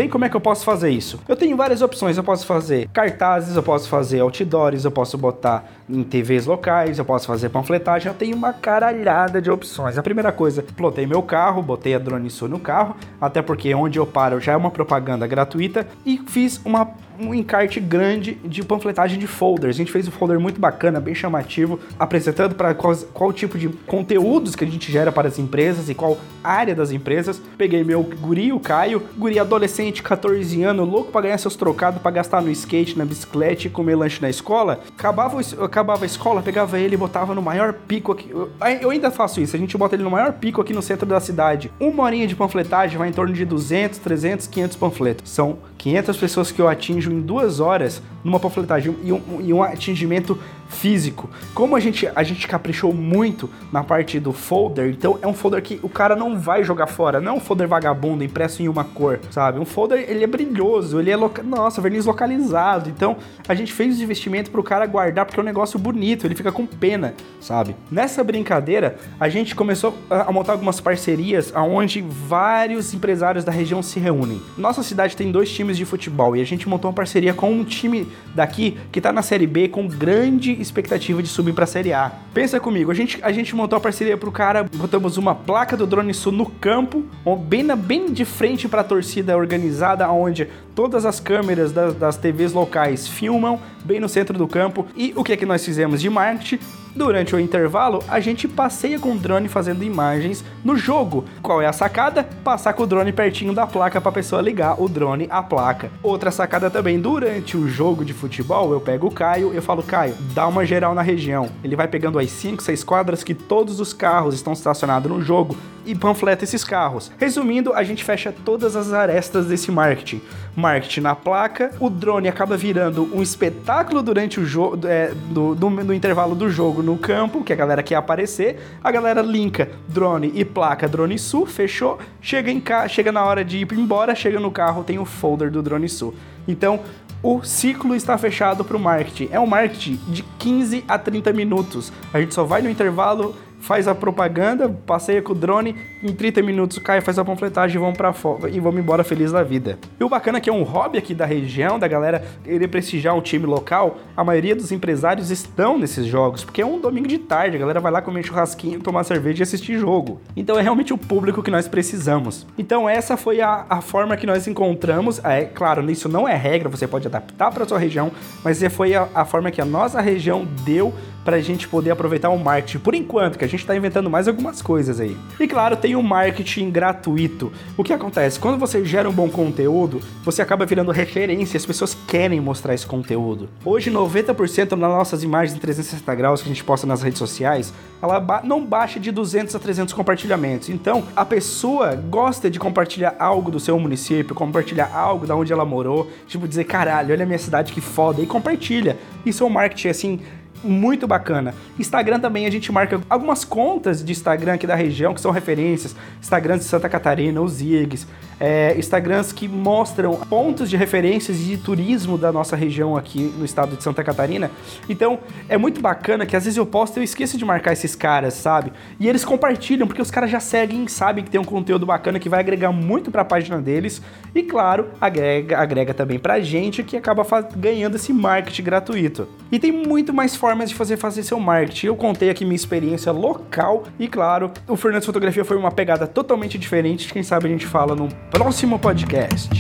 Bem 0.09 0.11
como 0.11 0.25
é 0.25 0.29
que 0.29 0.35
eu 0.35 0.41
posso 0.41 0.65
fazer 0.65 0.91
isso? 0.91 1.21
Eu 1.29 1.37
tenho 1.37 1.57
várias 1.57 1.83
opções. 1.83 2.17
Eu 2.17 2.25
posso 2.25 2.47
fazer 2.47 2.89
cartazes, 2.89 3.55
eu 3.55 3.63
posso 3.63 3.89
fazer 3.89 4.21
outdoors, 4.21 4.85
eu 4.85 4.91
posso 4.91 5.19
botar 5.19 5.71
em 5.89 6.03
TVs 6.03 6.47
locais, 6.47 6.99
eu 6.99 7.05
posso 7.05 7.27
fazer 7.27 7.51
panfletagem. 7.51 8.09
Eu 8.09 8.15
tenho 8.15 8.37
uma 8.37 8.53
caralhada 8.53 9.41
de 9.41 9.51
opções. 9.51 9.99
A 9.99 10.03
primeira 10.03 10.33
coisa, 10.33 10.63
plotei 10.63 11.07
meu 11.07 11.23
carro, 11.23 11.63
botei 11.63 11.95
a 11.95 11.99
drone 11.99 12.29
no 12.49 12.59
carro, 12.59 12.97
até 13.21 13.43
porque 13.43 13.75
onde 13.75 13.99
eu 13.99 14.07
paro 14.07 14.41
já 14.41 14.53
é 14.53 14.57
uma 14.57 14.71
propaganda 14.71 15.27
gratuita 15.27 15.87
e 16.05 16.19
fiz 16.27 16.61
uma 16.65 16.89
um 17.19 17.35
encarte 17.35 17.81
grande 17.81 18.35
de 18.45 18.63
panfletagem 18.63 19.19
de 19.19 19.27
folders. 19.27 19.77
A 19.77 19.79
gente 19.79 19.93
fez 19.93 20.07
um 20.07 20.11
folder 20.11 20.39
muito 20.39 20.61
bacana, 20.61 21.01
bem 21.01 21.15
chamativo, 21.15 21.79
apresentando 21.99 22.55
para 22.55 22.75
qual, 22.75 22.95
qual 23.13 23.33
tipo 23.33 23.59
de 23.59 23.69
conteúdos 23.87 24.55
que 24.55 24.65
a 24.65 24.67
gente 24.67 24.91
gera 24.91 25.11
para 25.11 25.29
as 25.29 25.39
empresas 25.39 25.89
e 25.89 25.95
qual 25.95 26.19
área 26.43 26.75
das 26.75 26.91
empresas. 26.91 27.41
Peguei 27.57 27.83
meu 27.83 28.03
guri, 28.03 28.53
o 28.53 28.61
Caio, 28.61 29.03
guri 29.17 29.39
adolescente, 29.39 30.03
14 30.03 30.63
anos, 30.63 30.89
louco 30.89 31.11
para 31.11 31.23
ganhar 31.23 31.39
seus 31.39 31.57
trocados, 31.57 32.01
para 32.01 32.11
gastar 32.11 32.41
no 32.41 32.51
skate, 32.51 32.97
na 32.97 33.05
bicicleta 33.05 33.67
e 33.67 33.71
comer 33.71 33.97
lanche 33.97 34.21
na 34.23 34.31
escola. 34.31 34.81
Acabava, 34.97 35.41
acabava 35.65 36.05
a 36.05 36.07
escola, 36.07 36.43
pegava 36.43 36.79
ele 36.79 36.95
e 36.95 36.99
botava 36.99 37.35
no 37.35 37.43
maior 37.43 37.73
pico 37.73 38.13
aqui. 38.13 38.31
Eu 38.31 38.91
ainda 38.91 39.11
faço 39.11 39.41
isso, 39.41 39.57
a 39.57 39.59
gente 39.59 39.77
bota 39.77 39.97
ele 39.97 40.03
no 40.03 40.11
maior 40.11 40.33
pico 40.35 40.61
aqui 40.61 40.73
no 40.73 40.83
centro 40.83 41.07
da 41.07 41.21
cidade. 41.21 41.71
Uma 41.81 42.05
horinha 42.05 42.27
de 42.27 42.37
panfletagem 42.37 42.99
vai 42.99 43.09
em 43.09 43.13
torno 43.13 43.33
de 43.33 43.45
200, 43.45 43.99
300, 43.99 44.47
500 44.47 44.77
panfletos. 44.77 45.31
São 45.31 45.59
500 45.79 46.17
pessoas 46.17 46.51
que 46.51 46.61
eu 46.61 46.69
atinjo 47.09 47.15
em 47.15 47.21
duas 47.21 47.61
horas 47.61 48.03
numa 48.23 48.39
panfletagem 48.39 48.95
e 49.03 49.13
um, 49.13 49.41
e 49.41 49.53
um 49.53 49.63
atingimento 49.63 50.39
físico. 50.69 51.29
Como 51.55 51.75
a 51.75 51.81
gente, 51.81 52.09
a 52.15 52.23
gente 52.23 52.47
caprichou 52.47 52.93
muito 52.93 53.51
na 53.73 53.83
parte 53.83 54.21
do 54.21 54.33
folder, 54.33 54.91
então 54.91 55.19
é 55.21 55.27
um 55.27 55.35
folder 55.35 55.63
que 55.63 55.81
o 55.83 55.89
cara 55.89 56.15
não 56.15 56.39
vai 56.39 56.63
jogar 56.63 56.87
fora, 56.87 57.21
não 57.21 57.33
é 57.33 57.35
um 57.37 57.41
folder 57.41 57.67
vagabundo 57.67 58.23
impresso 58.23 58.63
em 58.63 58.69
uma 58.69 58.85
cor, 58.85 59.19
sabe? 59.31 59.59
Um 59.59 59.65
folder, 59.65 60.05
ele 60.09 60.23
é 60.23 60.27
brilhoso, 60.27 61.01
ele 61.01 61.11
é, 61.11 61.17
loca... 61.17 61.43
nossa, 61.43 61.81
verniz 61.81 62.05
localizado. 62.05 62.89
Então, 62.89 63.17
a 63.49 63.55
gente 63.55 63.73
fez 63.73 63.99
o 63.99 64.03
investimento 64.03 64.51
pro 64.51 64.63
cara 64.63 64.87
guardar 64.87 65.25
porque 65.27 65.41
é 65.41 65.43
um 65.43 65.47
negócio 65.47 65.79
bonito, 65.79 66.27
ele 66.27 66.35
fica 66.35 66.53
com 66.53 66.67
pena, 66.67 67.15
sabe? 67.41 67.75
Nessa 67.91 68.23
brincadeira, 68.23 68.99
a 69.19 69.29
gente 69.29 69.55
começou 69.55 69.97
a 70.11 70.31
montar 70.31 70.53
algumas 70.53 70.81
parcerias 70.81 71.53
aonde 71.55 72.01
vários 72.01 72.93
empresários 72.95 73.45
da 73.45 73.53
região 73.53 73.83
se 73.83 73.99
reúnem. 73.99 74.41
Nossa 74.57 74.83
cidade 74.83 75.17
tem 75.17 75.33
dois 75.33 75.51
times 75.51 75.77
de 75.77 75.85
futebol 75.85 76.37
e 76.37 76.41
a 76.41 76.45
gente 76.45 76.69
montou 76.69 76.91
uma 76.91 76.95
parceria 76.95 77.33
com 77.33 77.51
um 77.51 77.65
time 77.65 78.07
daqui 78.35 78.77
que 78.93 79.01
tá 79.01 79.13
na 79.13 79.23
Série 79.23 79.47
B 79.47 79.69
com 79.69 79.87
grande 79.87 80.58
expectativa 80.61 81.23
de 81.23 81.29
subir 81.29 81.53
para 81.53 81.65
a 81.65 81.67
Série 81.67 81.93
A. 81.93 82.13
Pensa 82.35 82.61
comigo, 82.61 82.91
a 82.91 82.95
gente, 82.95 83.19
a 83.23 83.33
gente 83.33 83.55
montou 83.55 83.77
a 83.77 83.81
parceria 83.81 84.17
pro 84.17 84.33
cara, 84.33 84.65
botamos 84.75 85.17
uma 85.17 85.35
placa 85.35 85.77
do 85.77 85.87
Drone 85.87 86.13
Sul 86.15 86.33
no 86.33 86.47
campo, 86.47 87.05
bem, 87.47 87.63
na, 87.63 87.77
bem 87.77 88.13
de 88.13 88.25
frente 88.25 88.69
para 88.69 88.81
a 88.81 88.85
torcida 88.85 89.37
organizada, 89.37 90.11
onde 90.11 90.49
todas 90.79 91.05
as 91.05 91.19
câmeras 91.19 91.73
das, 91.73 91.93
das 91.95 92.17
TVs 92.17 92.53
locais 92.53 93.09
filmam, 93.09 93.59
bem 93.85 93.99
no 93.99 94.09
centro 94.09 94.39
do 94.39 94.47
campo. 94.47 94.87
E 94.97 95.13
o 95.17 95.25
que 95.25 95.33
é 95.33 95.37
que 95.37 95.45
nós 95.45 95.65
fizemos 95.65 96.01
de 96.01 96.09
marketing? 96.09 96.61
Durante 96.95 97.35
o 97.35 97.41
intervalo, 97.41 98.03
a 98.09 98.21
gente 98.21 98.47
passeia 98.47 98.99
com 98.99 99.13
o 99.13 99.19
drone 99.19 99.49
fazendo 99.49 99.83
imagens 99.83 100.45
no 100.65 100.77
jogo. 100.77 101.25
Qual 101.43 101.61
é 101.61 101.67
a 101.67 101.73
sacada? 101.73 102.23
Passar 102.45 102.75
com 102.75 102.85
o 102.85 102.87
drone 102.87 103.13
pertinho 103.13 103.53
da 103.53 103.67
placa 103.67 104.01
para 104.01 104.11
a 104.11 104.13
pessoa 104.13 104.41
ligar 104.41 104.81
o 104.81 104.89
drone 104.89 105.27
à 105.31 105.43
placa. 105.43 105.91
Outra 106.01 106.31
sacada 106.31 106.71
também, 106.71 107.01
durante 107.01 107.57
o 107.57 107.69
jogo 107.69 108.05
de 108.05 108.13
futebol, 108.13 108.73
eu 108.73 108.81
pego 108.81 109.09
o 109.09 109.13
Caio, 109.13 109.53
eu 109.53 109.63
falo, 109.63 109.83
Caio, 109.83 110.15
dá 110.33 110.47
uma 110.47 110.65
geral 110.65 110.95
na 110.95 111.03
região. 111.03 111.49
Ele 111.63 111.75
vai 111.75 111.89
pegando 111.89 112.21
as 112.21 112.31
5, 112.31 112.63
6 112.63 112.85
quadras 112.85 113.25
que 113.25 113.35
todos 113.35 113.81
os 113.81 113.93
carros 113.93 114.35
estão 114.35 114.53
estacionados 114.53 115.11
no 115.11 115.21
jogo 115.21 115.57
e 115.85 115.95
panfleta 115.95 116.45
esses 116.45 116.63
carros. 116.65 117.11
Resumindo, 117.19 117.73
a 117.73 117.83
gente 117.83 118.05
fecha 118.05 118.35
todas 118.45 118.77
as 118.77 118.93
arestas 118.93 119.47
desse 119.47 119.71
marketing. 119.71 120.21
Marketing 120.55 120.68
na 121.01 121.15
placa, 121.15 121.73
o 121.81 121.89
drone 121.89 122.29
acaba 122.29 122.57
virando 122.57 123.09
um 123.15 123.23
espetáculo 123.23 124.03
durante 124.03 124.39
o 124.39 124.45
jogo, 124.45 124.87
é, 124.87 125.13
do, 125.31 125.55
do, 125.55 125.71
no 125.71 125.95
intervalo 125.95 126.35
do 126.35 126.51
jogo 126.51 126.83
no 126.83 126.97
campo, 126.97 127.43
que 127.43 127.53
a 127.53 127.57
galera 127.57 127.83
quer 127.83 127.95
aparecer, 127.95 128.59
a 128.83 128.91
galera 128.91 129.23
linka 129.23 129.69
drone 129.89 130.31
e 130.35 130.45
placa 130.45 130.89
Drone 130.89 131.19
Sul, 131.19 131.47
fechou, 131.47 131.99
chega 132.21 132.51
em 132.51 132.61
ca 132.61 132.87
chega 132.89 133.11
na 133.11 133.25
hora 133.25 133.45
de 133.45 133.59
ir 133.59 133.73
embora, 133.73 134.15
chega 134.15 134.39
no 134.39 134.51
carro, 134.51 134.85
tem 134.85 134.99
o 134.99 135.05
folder 135.05 135.51
do 135.51 135.63
Drone 135.63 135.89
Sul. 135.89 136.15
Então, 136.47 136.81
o 137.23 137.43
ciclo 137.43 137.95
está 137.95 138.17
fechado 138.17 138.65
para 138.65 138.77
o 138.77 138.81
marketing. 138.81 139.29
É 139.33 139.41
um 139.41 139.47
marketing 139.47 139.99
de 140.09 140.23
15 140.39 140.85
a 140.87 140.97
30 140.99 141.33
minutos. 141.33 141.93
A 142.13 142.21
gente 142.21 142.33
só 142.33 142.45
vai 142.45 142.63
no 142.63 142.71
intervalo 142.71 143.35
faz 143.61 143.89
a 143.89 143.95
propaganda, 143.95 144.69
passeia 144.69 145.21
com 145.21 145.33
o 145.33 145.35
drone, 145.35 145.75
em 146.03 146.13
30 146.13 146.43
minutos 146.43 146.79
cai, 146.79 147.01
faz 147.01 147.19
a 147.19 147.25
panfletagem 147.25 147.77
e 147.77 147.79
vamos 147.79 147.97
para 147.97 148.13
fora 148.13 148.49
e 148.49 148.61
vamos 148.61 148.81
embora 148.81 149.03
feliz 149.03 149.33
da 149.33 149.43
vida. 149.43 149.79
E 149.99 150.05
o 150.05 150.09
bacana 150.09 150.39
é 150.39 150.41
que 150.41 150.49
é 150.49 150.53
um 150.53 150.63
hobby 150.63 150.99
aqui 150.99 151.15
da 151.15 151.27
região, 151.27 151.79
da 151.79 151.89
galera 151.89 152.25
querer 152.45 152.69
prestigiar 152.69 153.17
um 153.17 153.21
time 153.21 153.47
local, 153.47 153.99
a 154.17 154.23
maioria 154.23 154.55
dos 154.55 154.71
empresários 154.73 155.31
estão 155.31 155.79
nesses 155.79 156.07
jogos, 156.07 156.45
porque 156.45 156.63
é 156.63 156.67
um 156.67 156.81
domingo 156.81 157.09
de 157.09 157.19
tarde, 157.19 157.57
a 157.57 157.61
galera 157.61 157.81
vai 157.81 157.93
lá 157.93 158.01
comer 158.01 158.25
churrasquinho, 158.25 158.81
tomar 158.81 159.05
cerveja 159.05 159.43
e 159.43 159.45
assistir 159.45 159.79
jogo. 159.79 160.21
Então 160.37 160.59
é 160.59 160.63
realmente 160.63 160.93
o 160.93 160.99
público 160.99 161.43
que 161.43 161.51
nós 161.51 161.67
precisamos. 161.67 162.47
Então 162.57 162.89
essa 162.89 163.17
foi 163.17 163.41
a, 163.41 163.67
a 163.69 163.81
forma 163.81 164.17
que 164.17 164.27
nós 164.27 164.47
encontramos, 164.47 165.23
é 165.25 165.45
claro, 165.45 165.89
isso 165.91 166.09
não 166.09 166.29
é 166.29 166.35
regra, 166.35 166.69
você 166.69 166.87
pode 166.87 167.07
adaptar 167.07 167.51
para 167.51 167.67
sua 167.67 167.79
região, 167.79 168.11
mas 168.45 168.63
foi 168.69 168.95
a, 168.95 169.09
a 169.15 169.25
forma 169.25 169.51
que 169.51 169.61
a 169.61 169.65
nossa 169.65 170.01
região 170.01 170.47
deu 170.65 170.93
para 171.25 171.37
a 171.37 171.41
gente 171.41 171.69
poder 171.69 171.91
aproveitar 171.91 172.31
o 172.31 172.39
marketing. 172.39 172.79
Por 172.79 172.95
enquanto, 172.95 173.39
que 173.39 173.45
a 173.45 173.49
gente 173.49 173.61
está 173.61 173.77
inventando 173.77 174.09
mais 174.09 174.29
algumas 174.29 174.63
coisas 174.63 175.01
aí. 175.01 175.17
E 175.39 175.47
claro, 175.47 175.77
tem 175.77 175.95
o 175.95 176.03
marketing 176.03 176.71
gratuito. 176.71 177.53
O 177.77 177.85
que 177.85 177.93
acontece? 177.93 178.41
Quando 178.41 178.59
você 178.59 178.85
gera 178.85 179.09
um 179.09 179.13
bom 179.13 179.29
conteúdo, 179.29 180.01
você 180.25 180.43
acaba 180.43 180.65
virando 180.65 180.91
referência, 180.91 181.57
as 181.57 181.67
pessoas 181.67 181.97
querem 182.07 182.41
mostrar 182.41 182.75
esse 182.75 182.87
conteúdo. 182.87 183.49
Hoje, 183.65 183.91
90% 183.91 184.69
das 184.69 184.79
nossas 184.79 185.23
imagens 185.23 185.57
em 185.57 185.61
360 185.61 186.15
graus 186.15 186.43
que 186.43 186.49
a 186.49 186.53
gente 186.53 186.65
posta 186.65 186.87
nas 186.87 187.03
redes 187.03 187.19
sociais, 187.19 187.73
ela 188.01 188.21
ba 188.21 188.41
não 188.45 188.65
baixa 188.65 188.99
de 189.01 189.11
200 189.11 189.55
a 189.55 189.59
300 189.59 189.93
compartilhamentos. 189.93 190.69
Então, 190.69 191.05
a 191.15 191.25
pessoa 191.25 191.95
gosta 191.95 192.51
de 192.51 192.59
compartilhar 192.59 193.17
algo 193.19 193.51
do 193.51 193.61
seu 193.61 193.79
município, 193.79 194.35
compartilhar 194.35 194.91
algo 194.95 195.27
da 195.27 195.35
onde 195.37 195.53
ela 195.53 195.65
morou, 195.65 196.11
tipo 196.27 196.47
dizer, 196.47 196.65
caralho, 196.65 197.13
olha 197.13 197.25
a 197.25 197.27
minha 197.27 197.39
cidade 197.39 197.73
que 197.73 197.81
foda, 197.81 198.23
e 198.23 198.27
compartilha. 198.27 198.97
Isso 199.27 199.43
é 199.43 199.47
um 199.47 199.51
marketing 199.51 199.89
assim 199.89 200.21
muito 200.63 201.07
bacana. 201.07 201.55
Instagram 201.79 202.21
também 202.21 202.47
a 202.47 202.51
gente 202.51 202.71
marca 202.73 203.01
algumas 203.09 203.45
contas 203.45 204.05
de 204.05 204.13
Instagram 204.13 204.55
aqui 204.55 204.67
da 204.67 204.75
região 204.75 205.15
que 205.15 205.21
são 205.21 205.31
referências, 205.31 205.95
Instagrams 206.21 206.65
de 206.65 206.71
Santa 206.71 206.89
Catarina, 206.89 207.41
os 207.41 207.61
IGs, 207.61 208.07
é, 208.41 208.75
Instagrams 208.79 209.33
que 209.33 209.49
mostram 209.49 210.15
pontos 210.17 210.71
de 210.71 210.77
referências 210.77 211.39
de 211.39 211.57
turismo 211.57 212.17
da 212.17 212.33
nossa 212.33 212.57
região 212.57 212.97
aqui 212.97 213.33
no 213.37 213.45
estado 213.45 213.77
de 213.77 213.83
Santa 213.83 214.05
Catarina. 214.05 214.51
Então 214.89 215.19
é 215.49 215.57
muito 215.57 215.81
bacana 215.81 216.27
que 216.27 216.37
às 216.37 216.45
vezes 216.45 216.57
eu 216.57 216.67
posto 216.67 216.97
e 216.97 217.01
eu 217.01 217.05
esqueço 217.05 217.37
de 217.37 217.45
marcar 217.45 217.73
esses 217.73 217.95
caras, 217.95 218.35
sabe? 218.35 218.73
E 218.99 219.09
eles 219.09 219.25
compartilham 219.25 219.87
porque 219.87 220.03
os 220.03 220.11
caras 220.11 220.31
já 220.31 220.41
seguem, 220.41 220.87
sabem 220.89 221.25
que 221.25 221.31
tem 221.31 221.41
um 221.41 221.45
conteúdo 221.45 221.87
bacana 221.87 222.19
que 222.19 222.29
vai 222.29 222.41
agregar 222.41 222.73
muito 222.73 223.11
para 223.11 223.23
a 223.23 223.25
página 223.25 223.61
deles 223.61 224.03
e 224.35 224.43
claro, 224.43 224.89
agrega, 225.01 225.59
agrega 225.59 225.95
também 225.95 226.19
pra 226.19 226.41
gente 226.41 226.83
que 226.83 226.97
acaba 226.97 227.27
ganhando 227.57 227.97
esse 227.97 228.13
marketing 228.13 228.63
gratuito. 228.63 229.29
E 229.51 229.59
tem 229.59 229.73
muito 229.73 230.13
mais 230.13 230.37
formas 230.37 230.69
de 230.69 230.75
fazer 230.75 230.97
fazer 230.97 231.23
seu 231.23 231.41
marketing. 231.41 231.87
Eu 231.87 231.97
contei 231.97 232.31
aqui 232.31 232.45
minha 232.45 232.57
experiência 232.57 233.11
local 233.13 233.85
e 233.99 234.07
claro, 234.07 234.51
o 234.67 234.77
Fernandes 234.77 235.07
Fotografia 235.07 235.45
foi 235.45 235.57
uma 235.57 235.71
pegada 235.71 236.07
totalmente 236.07 236.59
diferente. 236.59 237.13
Quem 237.13 237.23
sabe 237.23 237.47
a 237.47 237.49
gente 237.49 237.67
fala 237.67 237.95
num 237.95 238.09
próximo 238.31 238.79
podcast. 238.79 239.51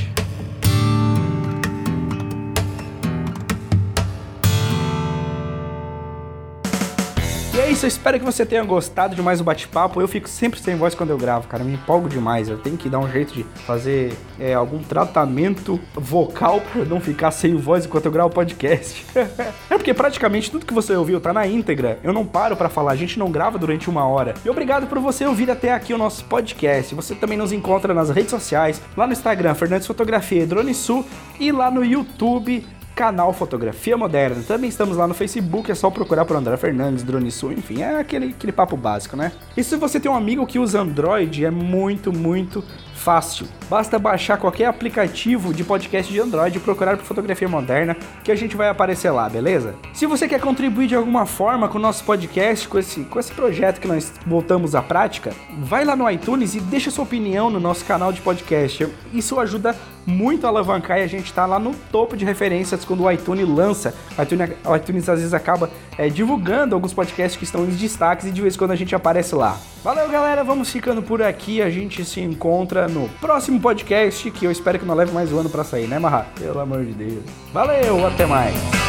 É 7.68 7.72
isso, 7.72 7.84
eu 7.84 7.88
espero 7.88 8.18
que 8.18 8.24
você 8.24 8.46
tenha 8.46 8.64
gostado 8.64 9.14
de 9.14 9.20
mais 9.20 9.42
um 9.42 9.44
bate-papo. 9.44 10.00
Eu 10.00 10.08
fico 10.08 10.26
sempre 10.26 10.58
sem 10.58 10.74
voz 10.74 10.94
quando 10.94 11.10
eu 11.10 11.18
gravo, 11.18 11.46
cara, 11.48 11.62
me 11.62 11.74
empolgo 11.74 12.08
demais. 12.08 12.48
Eu 12.48 12.56
tenho 12.56 12.78
que 12.78 12.88
dar 12.88 12.98
um 12.98 13.10
jeito 13.10 13.34
de 13.34 13.44
fazer 13.66 14.14
é, 14.40 14.54
algum 14.54 14.78
tratamento 14.78 15.78
vocal 15.94 16.62
para 16.72 16.86
não 16.86 16.98
ficar 16.98 17.30
sem 17.30 17.54
voz 17.56 17.84
enquanto 17.84 18.06
eu 18.06 18.10
gravo 18.10 18.30
podcast. 18.30 19.04
é 19.68 19.76
porque 19.76 19.92
praticamente 19.92 20.50
tudo 20.50 20.64
que 20.64 20.72
você 20.72 20.94
ouviu 20.94 21.20
tá 21.20 21.30
na 21.30 21.46
íntegra. 21.46 21.98
Eu 22.02 22.14
não 22.14 22.24
paro 22.24 22.56
para 22.56 22.70
falar, 22.70 22.92
a 22.92 22.96
gente 22.96 23.18
não 23.18 23.30
grava 23.30 23.58
durante 23.58 23.90
uma 23.90 24.06
hora. 24.06 24.32
E 24.42 24.48
obrigado 24.48 24.86
por 24.86 24.98
você 24.98 25.26
ouvir 25.26 25.50
até 25.50 25.74
aqui 25.74 25.92
o 25.92 25.98
nosso 25.98 26.24
podcast. 26.24 26.94
Você 26.94 27.14
também 27.14 27.36
nos 27.36 27.52
encontra 27.52 27.92
nas 27.92 28.08
redes 28.08 28.30
sociais, 28.30 28.80
lá 28.96 29.06
no 29.06 29.12
Instagram, 29.12 29.54
Fernandes 29.54 29.86
Fotografia 29.86 30.42
e 30.42 30.46
Drone 30.46 30.72
Sul, 30.72 31.04
e 31.38 31.52
lá 31.52 31.70
no 31.70 31.84
YouTube 31.84 32.64
canal 32.98 33.32
Fotografia 33.32 33.96
Moderna. 33.96 34.42
Também 34.42 34.68
estamos 34.68 34.96
lá 34.96 35.06
no 35.06 35.14
Facebook, 35.14 35.70
é 35.70 35.74
só 35.76 35.88
procurar 35.88 36.24
por 36.24 36.36
André 36.36 36.56
Fernandes, 36.56 37.04
Drone 37.04 37.30
Sul, 37.30 37.52
enfim, 37.52 37.80
é 37.80 38.00
aquele, 38.00 38.30
aquele 38.30 38.50
papo 38.50 38.76
básico, 38.76 39.16
né? 39.16 39.30
E 39.56 39.62
se 39.62 39.76
você 39.76 40.00
tem 40.00 40.10
um 40.10 40.16
amigo 40.16 40.44
que 40.44 40.58
usa 40.58 40.80
Android, 40.80 41.44
é 41.44 41.50
muito, 41.50 42.12
muito 42.12 42.64
fácil. 42.98 43.46
Basta 43.70 43.98
baixar 43.98 44.36
qualquer 44.36 44.66
aplicativo 44.66 45.54
de 45.54 45.64
podcast 45.64 46.12
de 46.12 46.20
Android 46.20 46.56
e 46.56 46.60
procurar 46.60 46.96
por 46.96 47.04
Fotografia 47.04 47.48
Moderna 47.48 47.96
que 48.24 48.32
a 48.32 48.34
gente 48.34 48.56
vai 48.56 48.68
aparecer 48.68 49.10
lá, 49.10 49.28
beleza? 49.28 49.74
Se 49.94 50.06
você 50.06 50.26
quer 50.26 50.40
contribuir 50.40 50.88
de 50.88 50.94
alguma 50.94 51.24
forma 51.24 51.68
com 51.68 51.78
o 51.78 51.80
nosso 51.80 52.04
podcast, 52.04 52.68
com 52.68 52.78
esse, 52.78 53.04
com 53.04 53.18
esse 53.18 53.32
projeto 53.32 53.80
que 53.80 53.88
nós 53.88 54.12
voltamos 54.26 54.74
à 54.74 54.82
prática, 54.82 55.32
vai 55.60 55.84
lá 55.84 55.94
no 55.94 56.10
iTunes 56.10 56.54
e 56.54 56.60
deixa 56.60 56.90
sua 56.90 57.04
opinião 57.04 57.48
no 57.48 57.60
nosso 57.60 57.84
canal 57.84 58.12
de 58.12 58.20
podcast. 58.20 58.88
Isso 59.12 59.38
ajuda 59.38 59.76
muito 60.08 60.46
alavancar 60.46 60.98
e 60.98 61.02
a 61.02 61.06
gente 61.06 61.30
tá 61.32 61.44
lá 61.44 61.58
no 61.58 61.74
topo 61.92 62.16
de 62.16 62.24
referências 62.24 62.84
quando 62.84 63.04
o 63.04 63.12
iTunes 63.12 63.46
lança. 63.46 63.94
O 64.16 64.22
iTunes, 64.22 64.50
o 64.64 64.76
iTunes 64.76 65.08
às 65.08 65.18
vezes 65.18 65.34
acaba 65.34 65.70
é, 65.98 66.08
divulgando 66.08 66.74
alguns 66.74 66.94
podcasts 66.94 67.36
que 67.36 67.44
estão 67.44 67.64
em 67.64 67.70
destaques 67.70 68.26
e 68.26 68.30
de 68.30 68.40
vez 68.40 68.54
em 68.54 68.58
quando 68.58 68.70
a 68.70 68.76
gente 68.76 68.94
aparece 68.94 69.34
lá. 69.34 69.58
Valeu, 69.84 70.08
galera, 70.08 70.42
vamos 70.42 70.70
ficando 70.70 71.02
por 71.02 71.22
aqui. 71.22 71.60
A 71.60 71.70
gente 71.70 72.04
se 72.04 72.20
encontra 72.20 72.87
no 72.88 73.08
próximo 73.20 73.60
podcast 73.60 74.30
que 74.30 74.44
eu 74.44 74.50
espero 74.50 74.78
que 74.78 74.84
não 74.84 74.94
leve 74.94 75.12
mais 75.12 75.32
um 75.32 75.38
ano 75.38 75.50
para 75.50 75.64
sair, 75.64 75.86
né, 75.86 75.98
Marra? 75.98 76.26
Pelo 76.38 76.60
amor 76.60 76.84
de 76.84 76.92
Deus. 76.92 77.24
Valeu, 77.52 78.06
até 78.06 78.26
mais. 78.26 78.87